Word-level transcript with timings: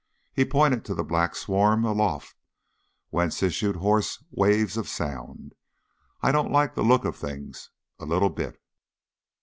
He 0.33 0.45
pointed 0.45 0.83
to 0.85 0.95
the 0.95 1.03
black 1.03 1.35
swarm 1.35 1.85
aloft, 1.85 2.33
whence 3.11 3.43
issued 3.43 3.75
hoarse 3.75 4.23
waves 4.31 4.75
of 4.75 4.89
sound. 4.89 5.53
"I 6.23 6.31
don't 6.31 6.51
like 6.51 6.73
the 6.73 6.81
look 6.81 7.05
of 7.05 7.15
things, 7.15 7.69
a 7.99 8.05
little 8.07 8.31
bit." 8.31 8.59